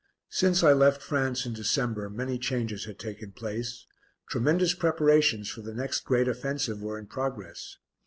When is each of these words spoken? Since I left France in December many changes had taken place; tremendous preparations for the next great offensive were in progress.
Since 0.31 0.63
I 0.63 0.73
left 0.73 1.03
France 1.03 1.45
in 1.45 1.53
December 1.53 2.09
many 2.09 2.39
changes 2.39 2.85
had 2.85 2.97
taken 2.97 3.33
place; 3.33 3.85
tremendous 4.27 4.73
preparations 4.73 5.47
for 5.47 5.61
the 5.61 5.75
next 5.75 6.05
great 6.05 6.27
offensive 6.27 6.81
were 6.81 6.97
in 6.97 7.05
progress. 7.05 7.77